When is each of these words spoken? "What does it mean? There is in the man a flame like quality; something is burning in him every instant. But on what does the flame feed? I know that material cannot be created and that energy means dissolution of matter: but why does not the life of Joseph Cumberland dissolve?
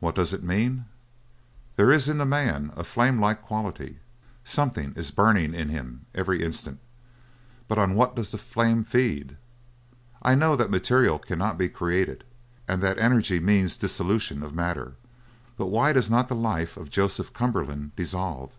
"What 0.00 0.14
does 0.14 0.32
it 0.32 0.42
mean? 0.42 0.86
There 1.76 1.92
is 1.92 2.08
in 2.08 2.16
the 2.16 2.24
man 2.24 2.72
a 2.76 2.82
flame 2.82 3.20
like 3.20 3.42
quality; 3.42 3.98
something 4.42 4.94
is 4.96 5.10
burning 5.10 5.52
in 5.52 5.68
him 5.68 6.06
every 6.14 6.42
instant. 6.42 6.80
But 7.68 7.78
on 7.78 7.94
what 7.94 8.16
does 8.16 8.30
the 8.30 8.38
flame 8.38 8.84
feed? 8.84 9.36
I 10.22 10.34
know 10.34 10.56
that 10.56 10.70
material 10.70 11.18
cannot 11.18 11.58
be 11.58 11.68
created 11.68 12.24
and 12.66 12.80
that 12.82 12.98
energy 12.98 13.38
means 13.38 13.76
dissolution 13.76 14.42
of 14.42 14.54
matter: 14.54 14.94
but 15.58 15.66
why 15.66 15.92
does 15.92 16.08
not 16.10 16.28
the 16.28 16.34
life 16.34 16.78
of 16.78 16.88
Joseph 16.88 17.34
Cumberland 17.34 17.94
dissolve? 17.96 18.50